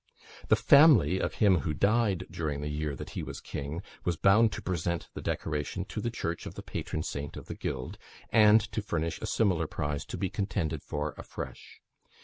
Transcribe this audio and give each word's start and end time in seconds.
The 0.47 0.55
family 0.55 1.19
of 1.19 1.35
him 1.35 1.59
who 1.59 1.75
died 1.75 2.25
during 2.31 2.61
the 2.61 2.71
year 2.71 2.95
that 2.95 3.11
he 3.11 3.21
was 3.21 3.39
king, 3.39 3.83
were 4.03 4.15
bound 4.19 4.51
to 4.53 4.61
present 4.63 5.09
the 5.13 5.21
decoration 5.21 5.85
to 5.85 6.01
the 6.01 6.09
church 6.09 6.47
of 6.47 6.55
the 6.55 6.63
patron 6.63 7.03
saint 7.03 7.37
of 7.37 7.45
the 7.45 7.53
guild, 7.55 7.99
and 8.31 8.59
to 8.71 8.81
furnish 8.81 9.21
a 9.21 9.27
similar 9.27 9.67
prize 9.67 10.03
to 10.05 10.17
be 10.17 10.31
contended 10.31 10.81
for 10.81 11.13
afresh. 11.19 11.81